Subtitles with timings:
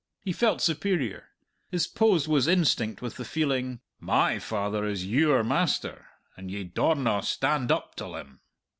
[0.23, 1.25] He felt superior.
[1.69, 7.21] His pose was instinct with the feeling: "My father is your master, and ye daurna
[7.23, 8.39] stand up till him."